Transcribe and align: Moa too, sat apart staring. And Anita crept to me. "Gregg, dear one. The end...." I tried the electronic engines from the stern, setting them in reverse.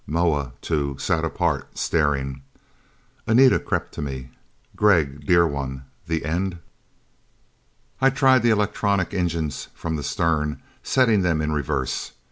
Moa 0.07 0.53
too, 0.61 0.97
sat 0.97 1.23
apart 1.23 1.77
staring. 1.77 2.41
And 3.27 3.39
Anita 3.39 3.59
crept 3.59 3.93
to 3.93 4.01
me. 4.01 4.31
"Gregg, 4.75 5.27
dear 5.27 5.45
one. 5.45 5.83
The 6.07 6.25
end...." 6.25 6.57
I 8.01 8.09
tried 8.09 8.41
the 8.41 8.49
electronic 8.49 9.13
engines 9.13 9.67
from 9.75 9.97
the 9.97 10.03
stern, 10.03 10.59
setting 10.81 11.21
them 11.21 11.39
in 11.39 11.51
reverse. 11.51 12.13